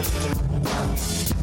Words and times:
Música 0.00 1.39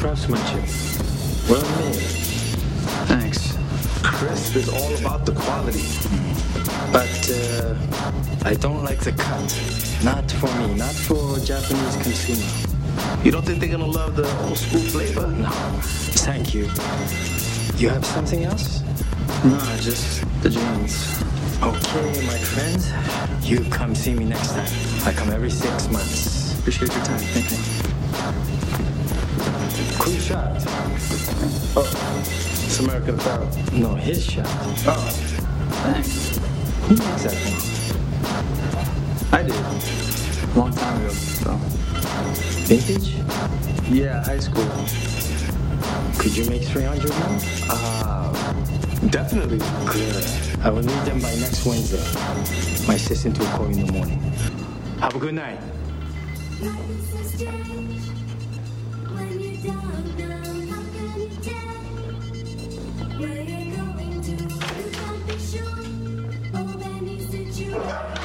craftsmanship. 0.00 0.64
Well 1.46 1.60
made. 1.78 1.94
Thanks. 3.06 3.54
Crisp 4.02 4.56
is 4.56 4.68
all 4.70 4.94
about 4.96 5.26
the 5.26 5.32
quality. 5.32 5.84
But 6.90 7.30
uh, 7.30 8.48
I 8.48 8.54
don't 8.54 8.82
like 8.82 9.00
the 9.00 9.12
cut. 9.12 9.50
Not 10.02 10.30
for 10.30 10.46
me, 10.58 10.74
not 10.74 10.94
for 10.94 11.38
Japanese 11.40 11.96
consumer. 11.96 12.48
You 13.22 13.30
don't 13.30 13.44
think 13.44 13.60
they're 13.60 13.68
gonna 13.68 13.84
love 13.84 14.16
the 14.16 14.26
old 14.44 14.56
school 14.56 14.80
flavor? 14.80 15.26
No, 15.26 15.50
thank 16.24 16.54
you. 16.54 16.62
You 17.76 17.90
have 17.90 18.06
something 18.06 18.44
else? 18.44 18.80
No, 19.44 19.58
just 19.82 20.24
the 20.42 20.48
jeans. 20.48 21.22
Okay, 21.62 22.26
my 22.26 22.38
friend. 22.38 22.80
You 23.44 23.60
come 23.68 23.94
see 23.94 24.14
me 24.14 24.24
next 24.24 24.52
time. 24.52 24.72
I 25.04 25.12
come 25.12 25.28
every 25.28 25.50
six 25.50 25.90
months. 25.90 26.58
Appreciate 26.58 26.90
your 26.90 27.04
time. 27.04 27.18
Thank 27.18 27.50
you. 27.50 28.89
Cool 29.98 30.14
shot. 30.14 30.50
Oh, 31.76 31.86
it's 32.64 32.80
American 32.80 33.14
Apparel. 33.14 33.48
No, 33.72 33.94
his 33.94 34.24
shot. 34.24 34.46
Oh, 34.86 35.08
Thanks. 35.84 36.38
Who 36.88 36.96
makes 36.96 37.22
that 37.24 37.32
thing? 37.32 37.56
I 39.32 39.42
did. 39.42 40.56
Long 40.56 40.72
time 40.74 40.96
ago, 41.00 41.10
though. 41.44 41.56
Vintage? 42.66 43.14
Yeah, 43.90 44.24
high 44.24 44.40
school. 44.40 44.68
Could 46.18 46.36
you 46.36 46.44
make 46.50 46.62
300 46.62 47.08
now? 47.10 47.38
uh, 47.70 48.32
definitely. 49.08 49.58
Good. 49.86 50.24
I 50.62 50.70
will 50.70 50.82
need 50.82 51.04
them 51.06 51.20
by 51.20 51.34
next 51.36 51.64
Wednesday. 51.64 52.02
My 52.86 52.94
assistant 52.94 53.38
will 53.38 53.46
call 53.46 53.70
you 53.70 53.80
in 53.80 53.86
the 53.86 53.92
morning. 53.92 54.18
Have 55.00 55.14
a 55.14 55.18
good 55.18 55.34
night. 55.34 55.58
Where 59.62 59.72
you 63.42 63.76
going 63.76 64.22
to? 64.22 64.32
You 64.32 64.90
can't 64.90 65.26
be 65.26 65.36
sure. 65.38 65.84
Benny 66.78 67.20
said 67.20 67.54
you. 67.54 68.19